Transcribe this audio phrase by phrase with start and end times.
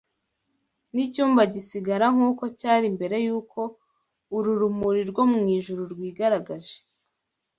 [0.93, 3.59] n’icyumba gisigara nk’uko cyari mbere y’uko
[4.35, 6.77] uru rumuri rwo mu ijuru rwigaragaje